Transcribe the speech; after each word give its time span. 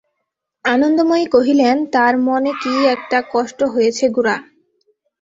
আনন্দময়ী 0.65 1.25
কহিলেন, 1.27 1.77
তার 1.93 2.13
মনে 2.27 2.51
কী 2.61 2.73
একটা 2.95 3.17
কষ্ট 3.33 3.59
হয়েছে 3.73 4.05
গোরা। 4.09 4.35